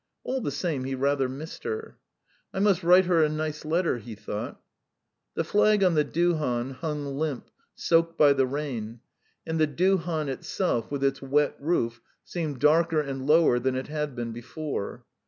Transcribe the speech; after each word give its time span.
All 0.23 0.41
the 0.41 0.49
same, 0.49 0.85
he 0.85 0.95
rather 0.95 1.29
missed 1.29 1.63
her. 1.63 1.99
"I 2.55 2.57
must 2.57 2.81
write 2.81 3.05
her 3.05 3.23
a 3.23 3.29
nice 3.29 3.63
letter..." 3.63 3.97
he 3.99 4.15
thought. 4.15 4.59
The 5.35 5.43
flag 5.43 5.83
on 5.83 5.93
the 5.93 6.03
duhan 6.03 6.71
hung 6.73 7.05
limp, 7.05 7.51
soaked 7.75 8.17
by 8.17 8.33
the 8.33 8.47
rain, 8.47 9.01
and 9.45 9.59
the 9.59 9.67
duhan 9.67 10.27
itself 10.27 10.89
with 10.89 11.03
its 11.03 11.21
wet 11.21 11.55
roof 11.59 12.01
seemed 12.23 12.59
darker 12.59 12.99
and 12.99 13.27
lower 13.27 13.59
than 13.59 13.75
it 13.75 13.89
had 13.89 14.15
been 14.15 14.31
before. 14.31 15.05